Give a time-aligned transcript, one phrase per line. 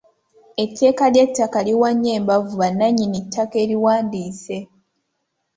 [0.63, 4.57] Etteeka ly’ettaka liwa nnyo embavu bannanyini ttaka eriwandiise.